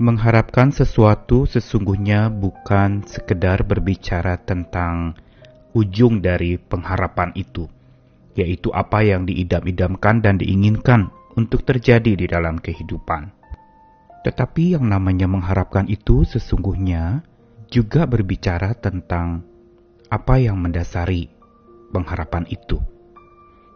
Mengharapkan 0.00 0.72
sesuatu 0.72 1.44
sesungguhnya 1.44 2.32
bukan 2.32 3.04
sekedar 3.04 3.60
berbicara 3.60 4.40
tentang 4.40 5.12
ujung 5.76 6.24
dari 6.24 6.56
pengharapan 6.56 7.28
itu, 7.36 7.68
yaitu 8.32 8.72
apa 8.72 9.04
yang 9.04 9.28
diidam-idamkan 9.28 10.24
dan 10.24 10.40
diinginkan 10.40 11.12
untuk 11.36 11.68
terjadi 11.68 12.16
di 12.16 12.24
dalam 12.24 12.56
kehidupan. 12.56 13.32
Tetapi 14.24 14.80
yang 14.80 14.88
namanya 14.88 15.28
mengharapkan 15.28 15.84
itu 15.92 16.24
sesungguhnya 16.24 17.20
juga 17.68 18.08
berbicara 18.08 18.72
tentang 18.72 19.44
apa 20.08 20.40
yang 20.40 20.56
mendasari 20.56 21.28
pengharapan 21.92 22.48
itu. 22.48 22.80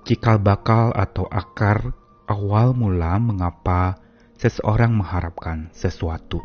Cikal 0.09 0.41
bakal 0.41 0.97
atau 0.97 1.29
akar 1.29 1.93
awal 2.25 2.73
mula 2.73 3.21
mengapa 3.21 4.06
seseorang 4.37 4.93
mengharapkan 4.93 5.73
sesuatu. 5.73 6.45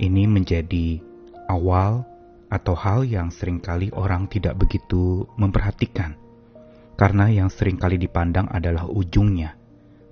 Ini 0.00 0.24
menjadi 0.24 1.00
awal 1.52 2.08
atau 2.48 2.74
hal 2.74 3.04
yang 3.04 3.28
sering 3.28 3.60
kali 3.60 3.92
orang 3.92 4.26
tidak 4.26 4.56
begitu 4.56 5.28
memperhatikan, 5.36 6.16
karena 6.96 7.28
yang 7.28 7.52
sering 7.52 7.76
kali 7.76 8.00
dipandang 8.00 8.48
adalah 8.48 8.88
ujungnya, 8.88 9.54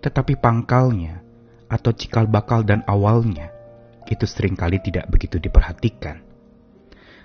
tetapi 0.05 0.37
pangkalnya 0.37 1.25
atau 1.73 1.91
cikal 1.93 2.29
bakal 2.29 2.63
dan 2.65 2.85
awalnya 2.85 3.49
itu 4.09 4.25
sering 4.25 4.57
kali 4.57 4.81
tidak 4.81 5.09
begitu 5.09 5.37
diperhatikan. 5.41 6.25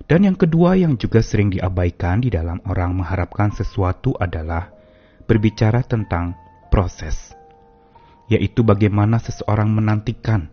Dan 0.04 0.28
yang 0.28 0.36
kedua 0.36 0.76
yang 0.76 1.00
juga 1.00 1.24
sering 1.24 1.48
diabaikan 1.48 2.20
di 2.20 2.28
dalam 2.28 2.60
orang 2.68 2.92
mengharapkan 2.92 3.56
sesuatu 3.56 4.12
adalah 4.20 4.68
berbicara 5.24 5.80
tentang 5.88 6.36
proses 6.68 7.32
yaitu 8.32 8.64
bagaimana 8.64 9.20
seseorang 9.20 9.72
menantikan, 9.72 10.52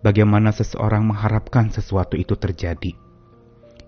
bagaimana 0.00 0.50
seseorang 0.52 1.04
mengharapkan 1.06 1.68
sesuatu 1.68 2.16
itu 2.16 2.36
terjadi. 2.36 2.96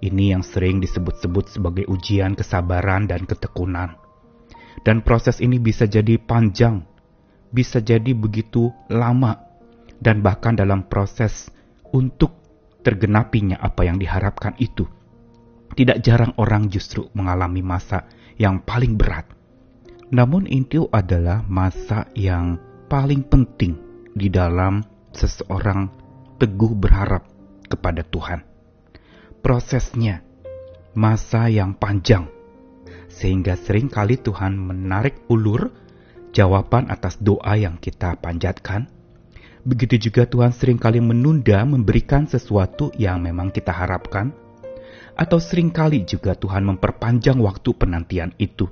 Ini 0.04 0.36
yang 0.36 0.44
sering 0.44 0.84
disebut-sebut 0.84 1.48
sebagai 1.48 1.88
ujian 1.88 2.36
kesabaran 2.36 3.08
dan 3.08 3.24
ketekunan. 3.24 3.96
Dan 4.84 5.00
proses 5.00 5.40
ini 5.40 5.56
bisa 5.56 5.88
jadi 5.88 6.20
panjang, 6.20 6.84
bisa 7.48 7.80
jadi 7.80 8.12
begitu 8.12 8.68
lama, 8.92 9.40
dan 10.02 10.20
bahkan 10.20 10.52
dalam 10.52 10.84
proses 10.84 11.48
untuk 11.94 12.36
tergenapinya 12.84 13.56
apa 13.56 13.88
yang 13.88 13.96
diharapkan 13.96 14.52
itu. 14.60 14.84
Tidak 15.72 16.04
jarang 16.04 16.36
orang 16.36 16.68
justru 16.68 17.08
mengalami 17.16 17.64
masa 17.64 18.04
yang 18.36 18.60
paling 18.60 19.00
berat. 19.00 19.24
Namun 20.12 20.44
itu 20.46 20.86
adalah 20.92 21.42
masa 21.48 22.06
yang 22.12 22.60
paling 22.94 23.26
penting 23.26 23.74
di 24.14 24.30
dalam 24.30 24.78
seseorang 25.10 25.90
teguh 26.38 26.78
berharap 26.78 27.26
kepada 27.66 28.06
Tuhan. 28.06 28.46
Prosesnya, 29.42 30.22
masa 30.94 31.50
yang 31.50 31.74
panjang, 31.74 32.30
sehingga 33.10 33.58
sering 33.58 33.90
kali 33.90 34.14
Tuhan 34.14 34.54
menarik 34.54 35.26
ulur 35.26 35.74
jawaban 36.30 36.86
atas 36.86 37.18
doa 37.18 37.58
yang 37.58 37.82
kita 37.82 38.14
panjatkan. 38.22 38.86
Begitu 39.66 40.06
juga 40.06 40.30
Tuhan 40.30 40.54
sering 40.54 40.78
kali 40.78 41.02
menunda 41.02 41.66
memberikan 41.66 42.30
sesuatu 42.30 42.94
yang 42.94 43.26
memang 43.26 43.50
kita 43.50 43.74
harapkan, 43.74 44.30
atau 45.18 45.42
sering 45.42 45.74
kali 45.74 46.06
juga 46.06 46.38
Tuhan 46.38 46.62
memperpanjang 46.62 47.42
waktu 47.42 47.74
penantian 47.74 48.30
itu 48.38 48.70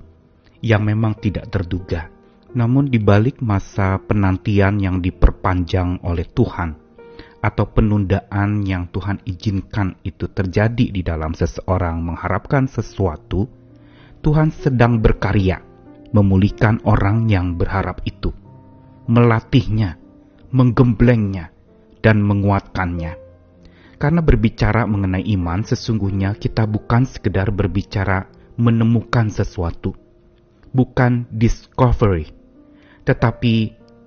yang 0.62 0.86
memang 0.86 1.18
tidak 1.18 1.50
terduga. 1.50 2.21
Namun 2.52 2.92
di 2.92 3.00
balik 3.00 3.40
masa 3.40 3.96
penantian 3.96 4.76
yang 4.76 5.00
diperpanjang 5.00 6.04
oleh 6.04 6.28
Tuhan 6.28 6.76
atau 7.42 7.64
penundaan 7.72 8.62
yang 8.62 8.92
Tuhan 8.92 9.24
izinkan 9.24 9.96
itu 10.04 10.28
terjadi 10.28 10.92
di 10.92 11.00
dalam 11.00 11.32
seseorang 11.32 12.04
mengharapkan 12.04 12.68
sesuatu, 12.68 13.48
Tuhan 14.20 14.52
sedang 14.52 15.00
berkarya 15.00 15.58
memulihkan 16.12 16.84
orang 16.84 17.26
yang 17.26 17.56
berharap 17.56 18.04
itu, 18.04 18.30
melatihnya, 19.08 19.96
menggemblengnya, 20.52 21.50
dan 22.04 22.20
menguatkannya. 22.20 23.16
Karena 23.96 24.20
berbicara 24.20 24.84
mengenai 24.84 25.24
iman, 25.34 25.64
sesungguhnya 25.64 26.36
kita 26.36 26.68
bukan 26.68 27.08
sekedar 27.08 27.48
berbicara 27.48 28.28
menemukan 28.60 29.32
sesuatu, 29.32 29.96
bukan 30.76 31.24
discovery, 31.32 32.41
tetapi 33.02 33.54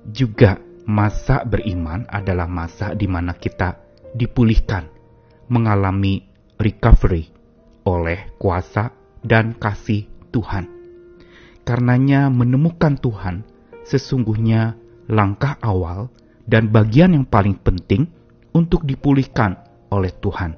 juga 0.09 0.59
masa 0.85 1.41
beriman 1.41 2.06
adalah 2.07 2.45
masa 2.45 2.94
di 2.94 3.09
mana 3.09 3.33
kita 3.33 3.81
dipulihkan, 4.13 4.85
mengalami 5.50 6.23
recovery 6.61 7.28
oleh 7.85 8.33
kuasa 8.38 8.94
dan 9.25 9.57
kasih 9.57 10.06
Tuhan. 10.29 10.69
Karenanya 11.66 12.29
menemukan 12.29 12.95
Tuhan 13.01 13.41
sesungguhnya 13.85 14.78
langkah 15.09 15.57
awal 15.62 16.13
dan 16.45 16.69
bagian 16.69 17.17
yang 17.17 17.25
paling 17.25 17.57
penting 17.57 18.06
untuk 18.53 18.85
dipulihkan 18.85 19.57
oleh 19.89 20.13
Tuhan. 20.13 20.57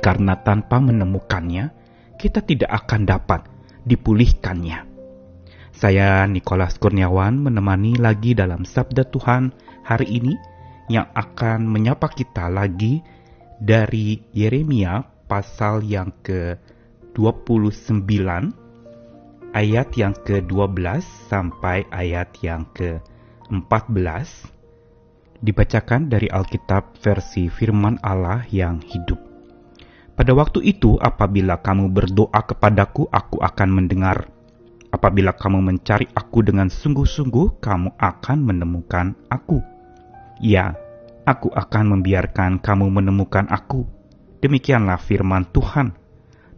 Karena 0.00 0.38
tanpa 0.38 0.78
menemukannya, 0.78 1.72
kita 2.20 2.44
tidak 2.44 2.70
akan 2.84 3.08
dapat 3.08 3.40
dipulihkannya. 3.88 4.89
Saya 5.80 6.28
Nikolas 6.28 6.76
Kurniawan 6.76 7.40
menemani 7.40 7.96
lagi 7.96 8.36
dalam 8.36 8.68
Sabda 8.68 9.00
Tuhan 9.08 9.48
hari 9.80 10.12
ini 10.12 10.36
yang 10.92 11.08
akan 11.16 11.64
menyapa 11.64 12.04
kita 12.12 12.52
lagi 12.52 13.00
dari 13.56 14.20
Yeremia 14.36 15.00
pasal 15.24 15.80
yang 15.80 16.12
ke-29 16.20 18.12
ayat 19.56 19.88
yang 19.96 20.12
ke-12 20.20 21.00
sampai 21.32 21.88
ayat 21.88 22.28
yang 22.44 22.68
ke-14 22.76 24.28
dibacakan 25.40 26.12
dari 26.12 26.28
Alkitab 26.28 27.00
versi 27.00 27.48
firman 27.48 27.96
Allah 28.04 28.44
yang 28.52 28.84
hidup. 28.84 29.16
Pada 30.12 30.36
waktu 30.36 30.60
itu 30.60 31.00
apabila 31.00 31.56
kamu 31.64 31.88
berdoa 31.88 32.44
kepadaku 32.44 33.08
aku 33.08 33.40
akan 33.40 33.68
mendengar 33.72 34.28
Apabila 34.90 35.30
kamu 35.30 35.62
mencari 35.62 36.10
aku 36.18 36.42
dengan 36.42 36.66
sungguh-sungguh, 36.66 37.62
kamu 37.62 37.94
akan 37.94 38.38
menemukan 38.42 39.14
aku. 39.30 39.62
Ya, 40.42 40.74
aku 41.22 41.46
akan 41.54 41.94
membiarkan 41.94 42.58
kamu 42.58 42.90
menemukan 42.90 43.46
aku. 43.46 43.86
Demikianlah 44.42 44.98
firman 44.98 45.46
Tuhan. 45.54 45.94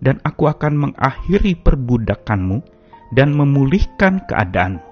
Dan 0.03 0.19
aku 0.25 0.49
akan 0.49 0.89
mengakhiri 0.89 1.61
perbudakanmu 1.61 2.65
dan 3.15 3.37
memulihkan 3.37 4.25
keadaanmu. 4.25 4.83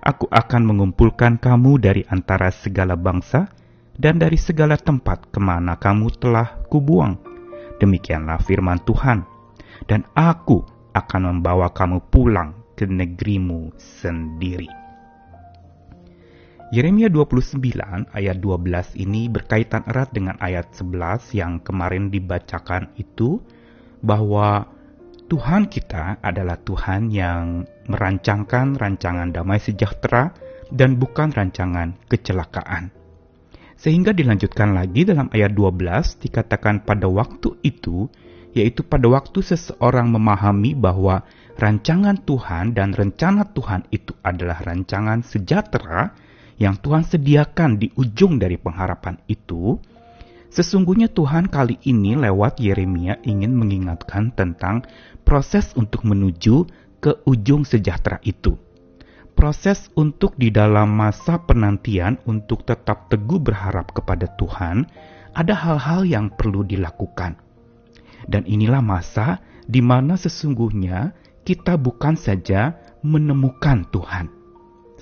Aku 0.00 0.30
akan 0.32 0.62
mengumpulkan 0.64 1.36
kamu 1.36 1.76
dari 1.76 2.02
antara 2.08 2.48
segala 2.48 2.96
bangsa 2.96 3.52
dan 4.00 4.16
dari 4.16 4.40
segala 4.40 4.80
tempat 4.80 5.28
ke 5.28 5.36
mana 5.42 5.76
kamu 5.76 6.08
telah 6.16 6.56
kubuang. 6.72 7.20
Demikianlah 7.82 8.40
firman 8.40 8.80
Tuhan. 8.86 9.28
Dan 9.84 10.08
aku 10.16 10.64
akan 10.96 11.20
membawa 11.36 11.68
kamu 11.68 12.00
pulang 12.08 12.59
ke 12.80 12.88
negerimu 12.88 13.76
sendiri. 13.76 14.72
Yeremia 16.72 17.12
29 17.12 17.60
ayat 18.08 18.36
12 18.40 18.96
ini 18.96 19.28
berkaitan 19.28 19.84
erat 19.84 20.16
dengan 20.16 20.40
ayat 20.40 20.72
11 20.72 21.36
yang 21.36 21.60
kemarin 21.60 22.08
dibacakan 22.08 22.88
itu 22.96 23.44
bahwa 24.00 24.64
Tuhan 25.28 25.68
kita 25.68 26.24
adalah 26.24 26.56
Tuhan 26.56 27.12
yang 27.12 27.68
merancangkan 27.84 28.80
rancangan 28.80 29.28
damai 29.28 29.60
sejahtera 29.60 30.32
dan 30.72 30.96
bukan 30.96 31.36
rancangan 31.36 32.00
kecelakaan. 32.08 32.94
Sehingga 33.76 34.16
dilanjutkan 34.16 34.72
lagi 34.72 35.04
dalam 35.04 35.28
ayat 35.36 35.52
12 35.52 36.22
dikatakan 36.22 36.86
pada 36.86 37.10
waktu 37.10 37.60
itu, 37.60 38.08
yaitu 38.54 38.82
pada 38.86 39.10
waktu 39.10 39.42
seseorang 39.42 40.10
memahami 40.10 40.74
bahwa 40.74 41.22
rancangan 41.60 42.16
Tuhan 42.24 42.72
dan 42.72 42.96
rencana 42.96 43.44
Tuhan 43.52 43.84
itu 43.92 44.16
adalah 44.24 44.64
rancangan 44.64 45.20
sejahtera 45.20 46.16
yang 46.56 46.80
Tuhan 46.80 47.04
sediakan 47.04 47.76
di 47.76 47.92
ujung 48.00 48.40
dari 48.40 48.56
pengharapan 48.56 49.20
itu, 49.28 49.76
sesungguhnya 50.48 51.12
Tuhan 51.12 51.52
kali 51.52 51.76
ini 51.84 52.16
lewat 52.16 52.60
Yeremia 52.60 53.20
ingin 53.24 53.52
mengingatkan 53.52 54.32
tentang 54.32 54.88
proses 55.24 55.76
untuk 55.76 56.04
menuju 56.08 56.64
ke 57.00 57.20
ujung 57.28 57.68
sejahtera 57.68 58.20
itu. 58.24 58.56
Proses 59.36 59.88
untuk 59.96 60.36
di 60.36 60.52
dalam 60.52 60.92
masa 60.92 61.40
penantian 61.40 62.20
untuk 62.28 62.64
tetap 62.68 63.08
teguh 63.08 63.40
berharap 63.40 63.92
kepada 63.96 64.28
Tuhan, 64.36 64.84
ada 65.32 65.54
hal-hal 65.56 66.04
yang 66.04 66.28
perlu 66.28 66.60
dilakukan. 66.60 67.40
Dan 68.28 68.44
inilah 68.44 68.84
masa 68.84 69.40
di 69.64 69.80
mana 69.80 70.20
sesungguhnya 70.20 71.16
kita 71.50 71.74
bukan 71.74 72.14
saja 72.14 72.78
menemukan 73.02 73.82
Tuhan 73.90 74.30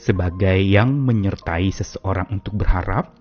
sebagai 0.01 0.57
yang 0.65 0.97
menyertai 0.97 1.69
seseorang 1.69 2.33
untuk 2.33 2.65
berharap, 2.65 3.13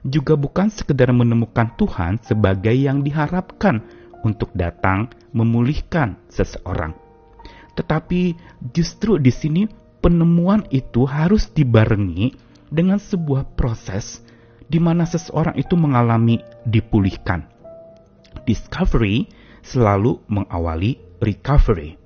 juga 0.00 0.32
bukan 0.32 0.72
sekedar 0.72 1.12
menemukan 1.12 1.76
Tuhan 1.76 2.24
sebagai 2.24 2.72
yang 2.72 3.04
diharapkan 3.04 3.84
untuk 4.24 4.48
datang 4.56 5.12
memulihkan 5.36 6.16
seseorang. 6.32 6.96
Tetapi 7.76 8.32
justru 8.72 9.20
di 9.20 9.28
sini 9.28 9.68
penemuan 10.00 10.64
itu 10.72 11.04
harus 11.04 11.52
dibarengi 11.52 12.32
dengan 12.72 12.96
sebuah 12.96 13.60
proses 13.60 14.24
di 14.72 14.80
mana 14.80 15.04
seseorang 15.04 15.60
itu 15.60 15.76
mengalami 15.76 16.40
dipulihkan. 16.64 17.44
Discovery 18.48 19.28
selalu 19.60 20.24
mengawali 20.32 20.96
recovery. 21.20 21.99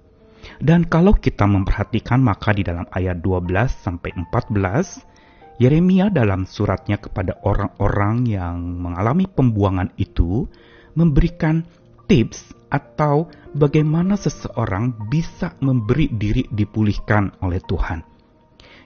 Dan 0.61 0.88
kalau 0.88 1.17
kita 1.17 1.44
memperhatikan 1.49 2.20
maka 2.20 2.52
di 2.52 2.62
dalam 2.67 2.85
ayat 2.91 3.20
12 3.20 3.50
sampai 3.70 4.11
14 4.17 5.14
Yeremia 5.55 6.11
dalam 6.11 6.50
suratnya 6.50 6.99
kepada 6.99 7.38
orang-orang 7.46 8.26
yang 8.26 8.58
mengalami 8.58 9.31
pembuangan 9.31 9.94
itu 9.94 10.50
memberikan 10.99 11.62
tips 12.11 12.50
atau 12.75 13.31
bagaimana 13.55 14.19
seseorang 14.19 15.06
bisa 15.06 15.55
memberi 15.62 16.11
diri 16.11 16.43
dipulihkan 16.50 17.38
oleh 17.38 17.62
Tuhan, 17.62 18.02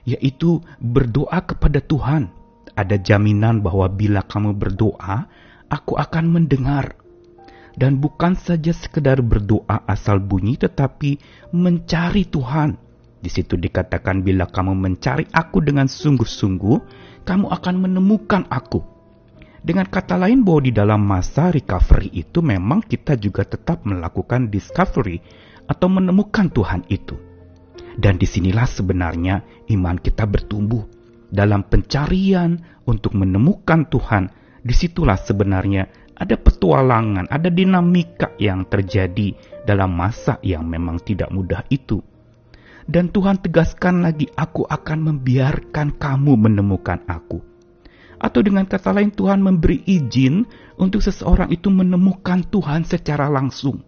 yaitu 0.05 0.61
berdoa 0.77 1.41
kepada 1.41 1.81
Tuhan. 1.81 2.29
Ada 2.77 3.01
jaminan 3.01 3.65
bahwa 3.65 3.89
bila 3.89 4.21
kamu 4.21 4.53
berdoa, 4.53 5.25
aku 5.73 5.97
akan 5.97 6.25
mendengar. 6.29 6.93
Dan 7.79 8.03
bukan 8.03 8.35
saja 8.35 8.75
sekedar 8.75 9.23
berdoa 9.23 9.87
asal 9.87 10.19
bunyi, 10.19 10.59
tetapi 10.59 11.15
mencari 11.55 12.27
Tuhan. 12.27 12.75
Di 13.23 13.31
situ 13.31 13.55
dikatakan 13.55 14.19
bila 14.19 14.51
kamu 14.51 14.75
mencari 14.75 15.23
aku 15.31 15.63
dengan 15.63 15.87
sungguh-sungguh, 15.87 16.77
kamu 17.23 17.47
akan 17.47 17.75
menemukan 17.79 18.43
aku 18.51 18.99
dengan 19.59 19.91
kata 19.91 20.15
lain 20.15 20.47
bahwa 20.47 20.61
di 20.63 20.71
dalam 20.71 21.01
masa 21.03 21.51
recovery 21.51 22.07
itu 22.15 22.39
memang 22.39 22.79
kita 22.79 23.19
juga 23.19 23.43
tetap 23.43 23.83
melakukan 23.83 24.47
discovery 24.47 25.19
atau 25.67 25.87
menemukan 25.91 26.47
Tuhan 26.47 26.87
itu. 26.87 27.19
Dan 27.99 28.15
di 28.15 28.23
sinilah 28.23 28.63
sebenarnya 28.63 29.67
iman 29.75 29.99
kita 29.99 30.23
bertumbuh. 30.23 30.87
Dalam 31.29 31.67
pencarian 31.67 32.57
untuk 32.87 33.13
menemukan 33.13 33.85
Tuhan, 33.91 34.31
di 34.63 34.71
situlah 34.71 35.19
sebenarnya 35.19 35.98
ada 36.19 36.35
petualangan, 36.35 37.31
ada 37.31 37.47
dinamika 37.47 38.35
yang 38.35 38.67
terjadi 38.67 39.33
dalam 39.63 39.95
masa 39.95 40.37
yang 40.43 40.67
memang 40.67 40.99
tidak 40.99 41.31
mudah 41.31 41.63
itu. 41.71 42.03
Dan 42.89 43.13
Tuhan 43.13 43.39
tegaskan 43.39 44.03
lagi, 44.03 44.27
aku 44.35 44.67
akan 44.67 44.99
membiarkan 45.13 45.95
kamu 45.95 46.33
menemukan 46.35 46.99
aku 47.07 47.49
atau 48.19 48.43
dengan 48.43 48.67
kata 48.67 48.91
lain 48.91 49.15
Tuhan 49.15 49.39
memberi 49.39 49.79
izin 49.87 50.43
untuk 50.75 50.99
seseorang 50.99 51.47
itu 51.55 51.71
menemukan 51.71 52.43
Tuhan 52.51 52.83
secara 52.83 53.31
langsung. 53.31 53.79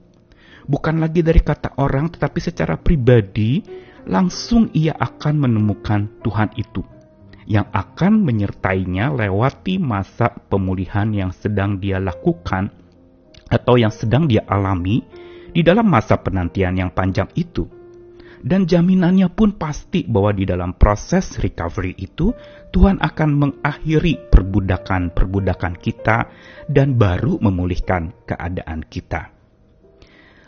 Bukan 0.72 1.04
lagi 1.04 1.20
dari 1.20 1.44
kata 1.44 1.76
orang 1.84 2.16
tetapi 2.16 2.40
secara 2.40 2.80
pribadi 2.80 3.60
langsung 4.08 4.72
ia 4.72 4.96
akan 4.96 5.36
menemukan 5.36 6.24
Tuhan 6.24 6.56
itu 6.56 6.82
yang 7.52 7.68
akan 7.76 8.24
menyertainya 8.24 9.12
lewati 9.12 9.76
masa 9.76 10.32
pemulihan 10.32 11.12
yang 11.12 11.36
sedang 11.36 11.84
dia 11.84 12.00
lakukan 12.00 12.72
atau 13.52 13.76
yang 13.76 13.92
sedang 13.92 14.24
dia 14.32 14.48
alami 14.48 15.04
di 15.52 15.60
dalam 15.60 15.92
masa 15.92 16.16
penantian 16.24 16.80
yang 16.80 16.96
panjang 16.96 17.28
itu. 17.36 17.68
Dan 18.42 18.66
jaminannya 18.66 19.30
pun 19.30 19.54
pasti 19.54 20.02
bahwa 20.08 20.34
di 20.34 20.50
dalam 20.50 20.74
proses 20.74 21.38
recovery 21.38 21.94
itu 22.00 22.34
Tuhan 22.74 22.98
akan 22.98 23.30
mengakhiri 23.38 24.34
perbudakan-perbudakan 24.34 25.78
kita 25.78 26.26
dan 26.66 26.98
baru 26.98 27.38
memulihkan 27.38 28.26
keadaan 28.26 28.82
kita. 28.88 29.30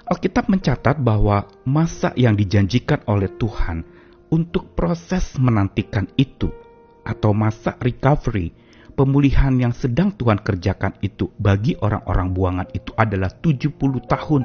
Alkitab 0.10 0.50
mencatat 0.50 0.98
bahwa 1.06 1.46
masa 1.70 2.18
yang 2.18 2.34
dijanjikan 2.34 3.06
oleh 3.06 3.30
Tuhan 3.38 3.86
untuk 4.34 4.74
proses 4.74 5.38
menantikan 5.38 6.10
itu 6.18 6.63
atau 7.04 7.36
masa 7.36 7.76
recovery, 7.80 8.56
pemulihan 8.96 9.54
yang 9.60 9.76
sedang 9.76 10.16
Tuhan 10.16 10.40
kerjakan 10.40 10.98
itu 11.04 11.30
bagi 11.36 11.76
orang-orang 11.78 12.32
buangan 12.32 12.68
itu 12.72 12.92
adalah 12.96 13.30
70 13.30 13.76
tahun. 14.08 14.44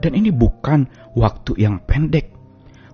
Dan 0.00 0.12
ini 0.12 0.28
bukan 0.28 0.88
waktu 1.16 1.56
yang 1.56 1.80
pendek, 1.84 2.32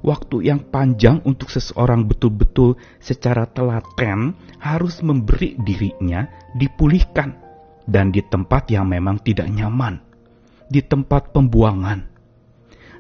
waktu 0.04 0.50
yang 0.50 0.60
panjang 0.68 1.22
untuk 1.26 1.50
seseorang 1.50 2.06
betul-betul 2.06 2.78
secara 2.98 3.46
telaten 3.48 4.34
harus 4.58 5.00
memberi 5.00 5.56
dirinya 5.62 6.26
dipulihkan 6.54 7.38
dan 7.86 8.14
di 8.14 8.22
tempat 8.22 8.70
yang 8.70 8.86
memang 8.86 9.18
tidak 9.22 9.50
nyaman, 9.50 9.98
di 10.70 10.82
tempat 10.82 11.34
pembuangan. 11.34 12.11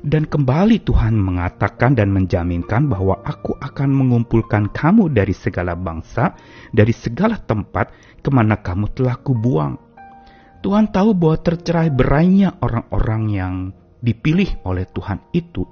Dan 0.02 0.26
kembali 0.26 0.82
Tuhan 0.82 1.14
mengatakan 1.14 1.94
dan 1.94 2.10
menjaminkan 2.10 2.90
bahwa 2.90 3.22
aku 3.22 3.54
akan 3.54 3.90
mengumpulkan 3.94 4.74
kamu 4.74 5.14
dari 5.14 5.30
segala 5.30 5.78
bangsa, 5.78 6.34
dari 6.74 6.90
segala 6.90 7.38
tempat 7.38 8.18
ke 8.18 8.30
mana 8.34 8.58
kamu 8.58 8.90
telah 8.98 9.14
kubuang. 9.22 9.78
Tuhan 10.62 10.90
tahu 10.90 11.14
bahwa 11.14 11.38
tercerai 11.38 11.94
berainya 11.94 12.58
orang-orang 12.58 13.22
yang 13.30 13.54
dipilih 14.02 14.58
oleh 14.66 14.86
Tuhan 14.90 15.22
itu 15.30 15.62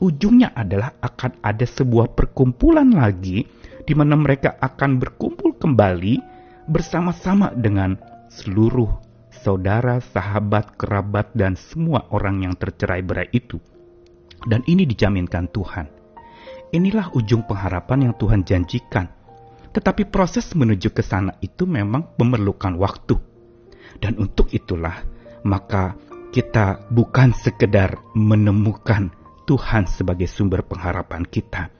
ujungnya 0.00 0.52
adalah 0.52 0.92
akan 1.00 1.40
ada 1.40 1.64
sebuah 1.64 2.12
perkumpulan 2.12 2.92
lagi 2.92 3.44
di 3.86 3.92
mana 3.96 4.16
mereka 4.16 4.56
akan 4.60 5.00
berkumpul 5.00 5.56
kembali 5.56 6.20
bersama-sama 6.68 7.54
dengan 7.54 7.96
seluruh 8.28 9.05
saudara, 9.42 10.00
sahabat, 10.00 10.76
kerabat, 10.80 11.32
dan 11.36 11.56
semua 11.56 12.08
orang 12.12 12.44
yang 12.44 12.54
tercerai 12.56 13.04
berai 13.04 13.28
itu. 13.32 13.60
Dan 14.44 14.62
ini 14.68 14.88
dijaminkan 14.88 15.48
Tuhan. 15.50 15.86
Inilah 16.72 17.12
ujung 17.14 17.44
pengharapan 17.44 18.10
yang 18.10 18.14
Tuhan 18.16 18.42
janjikan. 18.44 19.06
Tetapi 19.72 20.08
proses 20.08 20.50
menuju 20.56 20.92
ke 20.92 21.04
sana 21.04 21.36
itu 21.44 21.68
memang 21.68 22.16
memerlukan 22.16 22.74
waktu. 22.80 23.16
Dan 24.00 24.20
untuk 24.20 24.52
itulah, 24.52 25.04
maka 25.44 25.96
kita 26.34 26.84
bukan 26.92 27.32
sekedar 27.32 27.96
menemukan 28.12 29.08
Tuhan 29.46 29.86
sebagai 29.86 30.26
sumber 30.26 30.66
pengharapan 30.66 31.22
kita, 31.22 31.70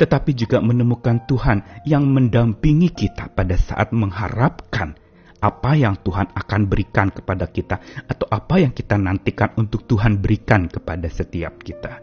tetapi 0.00 0.32
juga 0.32 0.64
menemukan 0.64 1.22
Tuhan 1.28 1.84
yang 1.84 2.08
mendampingi 2.08 2.90
kita 2.90 3.30
pada 3.36 3.54
saat 3.54 3.92
mengharapkan 3.92 4.96
apa 5.40 5.76
yang 5.76 6.00
Tuhan 6.00 6.32
akan 6.32 6.60
berikan 6.68 7.12
kepada 7.12 7.48
kita, 7.48 7.80
atau 8.08 8.26
apa 8.28 8.60
yang 8.60 8.72
kita 8.72 8.96
nantikan 8.96 9.52
untuk 9.60 9.84
Tuhan 9.84 10.20
berikan 10.20 10.68
kepada 10.68 11.06
setiap 11.08 11.60
kita. 11.60 12.00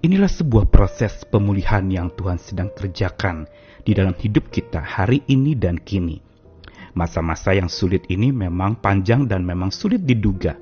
Inilah 0.00 0.32
sebuah 0.32 0.72
proses 0.72 1.28
pemulihan 1.28 1.84
yang 1.92 2.08
Tuhan 2.16 2.40
sedang 2.40 2.72
kerjakan 2.72 3.44
di 3.84 3.92
dalam 3.92 4.16
hidup 4.16 4.48
kita 4.48 4.80
hari 4.80 5.20
ini 5.28 5.52
dan 5.52 5.76
kini. 5.76 6.24
Masa-masa 6.96 7.52
yang 7.54 7.68
sulit 7.68 8.08
ini 8.08 8.32
memang 8.32 8.80
panjang 8.80 9.28
dan 9.28 9.44
memang 9.44 9.68
sulit 9.70 10.02
diduga 10.02 10.56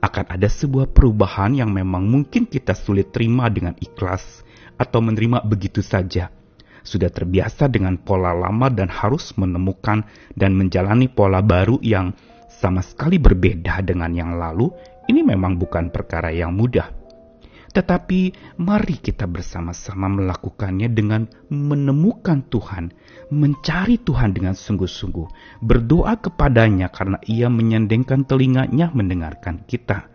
akan 0.00 0.24
ada 0.28 0.46
sebuah 0.46 0.92
perubahan 0.92 1.56
yang 1.56 1.72
memang 1.72 2.06
mungkin 2.06 2.46
kita 2.46 2.76
sulit 2.76 3.10
terima 3.10 3.48
dengan 3.48 3.74
ikhlas 3.80 4.44
atau 4.76 5.00
menerima 5.00 5.42
begitu 5.42 5.80
saja. 5.80 6.30
Sudah 6.86 7.10
terbiasa 7.10 7.66
dengan 7.66 7.98
pola 7.98 8.30
lama 8.30 8.70
dan 8.70 8.86
harus 8.86 9.34
menemukan 9.34 10.06
dan 10.38 10.54
menjalani 10.54 11.10
pola 11.10 11.42
baru 11.42 11.82
yang 11.82 12.14
sama 12.46 12.78
sekali 12.78 13.18
berbeda 13.18 13.82
dengan 13.82 14.14
yang 14.14 14.38
lalu, 14.38 14.70
ini 15.10 15.26
memang 15.26 15.58
bukan 15.58 15.90
perkara 15.90 16.30
yang 16.30 16.54
mudah. 16.54 16.86
Tetapi 17.74 18.32
mari 18.62 18.96
kita 18.96 19.28
bersama-sama 19.28 20.08
melakukannya 20.08 20.88
dengan 20.88 21.28
menemukan 21.52 22.48
Tuhan, 22.48 22.88
mencari 23.28 24.00
Tuhan 24.00 24.32
dengan 24.32 24.56
sungguh-sungguh, 24.56 25.60
berdoa 25.60 26.16
kepadanya 26.16 26.88
karena 26.88 27.20
ia 27.28 27.52
menyendengkan 27.52 28.24
telinganya 28.24 28.88
mendengarkan 28.96 29.68
kita. 29.68 30.08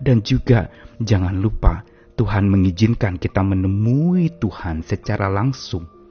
Dan 0.00 0.24
juga 0.24 0.72
jangan 1.04 1.36
lupa 1.36 1.84
Tuhan 2.16 2.48
mengizinkan 2.48 3.20
kita 3.20 3.44
menemui 3.44 4.32
Tuhan 4.40 4.80
secara 4.80 5.28
langsung. 5.28 6.01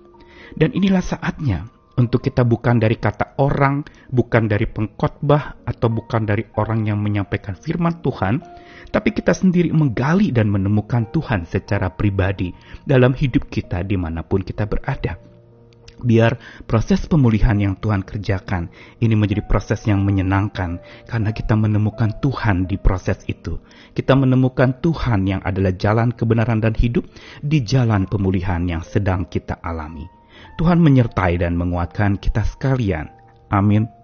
Dan 0.56 0.76
inilah 0.76 1.04
saatnya 1.04 1.68
untuk 2.02 2.24
kita 2.24 2.48
bukan 2.48 2.82
dari 2.82 2.98
kata 2.98 3.38
orang, 3.38 3.84
bukan 4.10 4.50
dari 4.50 4.66
pengkhotbah 4.66 5.62
atau 5.68 5.88
bukan 5.92 6.26
dari 6.26 6.48
orang 6.58 6.88
yang 6.88 6.98
menyampaikan 6.98 7.54
firman 7.54 8.00
Tuhan, 8.02 8.42
tapi 8.90 9.14
kita 9.14 9.36
sendiri 9.36 9.70
menggali 9.70 10.34
dan 10.34 10.50
menemukan 10.50 11.12
Tuhan 11.14 11.46
secara 11.46 11.94
pribadi 11.94 12.50
dalam 12.88 13.14
hidup 13.14 13.48
kita 13.52 13.86
di 13.86 14.00
mana 14.00 14.26
pun 14.26 14.42
kita 14.42 14.66
berada. 14.66 15.20
Biar 16.02 16.34
proses 16.66 17.06
pemulihan 17.06 17.54
yang 17.62 17.78
Tuhan 17.78 18.02
kerjakan 18.02 18.74
ini 18.98 19.14
menjadi 19.14 19.46
proses 19.46 19.86
yang 19.86 20.02
menyenangkan 20.02 20.82
karena 21.06 21.30
kita 21.30 21.54
menemukan 21.54 22.18
Tuhan 22.18 22.66
di 22.66 22.82
proses 22.82 23.22
itu. 23.30 23.62
Kita 23.94 24.18
menemukan 24.18 24.82
Tuhan 24.82 25.30
yang 25.30 25.46
adalah 25.46 25.78
jalan 25.78 26.10
kebenaran 26.10 26.58
dan 26.58 26.74
hidup 26.74 27.06
di 27.46 27.62
jalan 27.62 28.10
pemulihan 28.10 28.66
yang 28.66 28.82
sedang 28.82 29.30
kita 29.30 29.62
alami. 29.62 30.21
Tuhan 30.58 30.82
menyertai 30.82 31.42
dan 31.42 31.58
menguatkan 31.58 32.18
kita 32.18 32.46
sekalian. 32.46 33.10
Amin. 33.52 34.01